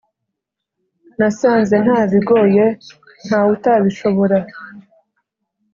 nasanze 1.17 1.75
ntabigoye 1.85 2.65
ntawutabishobora 3.27 4.37